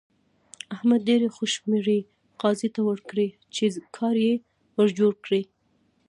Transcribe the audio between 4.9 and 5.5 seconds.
جوړ کړي.